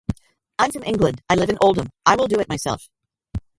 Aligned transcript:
I'm 0.57 0.71
from 0.71 0.81
England, 0.83 1.21
I 1.29 1.35
live 1.35 1.51
in 1.51 1.59
Oldham. 1.61 1.89
I 2.07 2.15
will 2.15 2.25
do 2.27 2.39
it 2.39 2.49
myself. 2.49 2.87